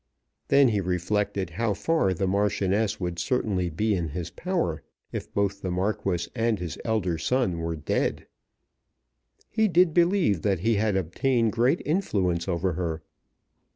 Then 0.47 0.69
he 0.69 0.81
reflected 0.81 1.51
how 1.51 1.75
far 1.75 2.11
the 2.11 2.25
Marchioness 2.25 2.99
would 2.99 3.19
certainly 3.19 3.69
be 3.69 3.93
in 3.93 4.07
his 4.09 4.31
power, 4.31 4.81
if 5.11 5.31
both 5.31 5.61
the 5.61 5.69
Marquis 5.69 6.27
and 6.33 6.57
his 6.57 6.79
eldest 6.83 7.27
son 7.27 7.59
were 7.59 7.75
dead. 7.75 8.25
He 9.51 9.67
did 9.67 9.93
believe 9.93 10.41
that 10.41 10.61
he 10.61 10.77
had 10.77 10.95
obtained 10.95 11.51
great 11.51 11.83
influence 11.85 12.47
over 12.47 12.73
her. 12.73 13.03